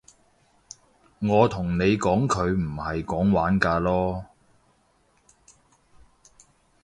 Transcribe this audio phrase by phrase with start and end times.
[1.19, 4.25] 我同咗你講佢唔係講玩㗎囉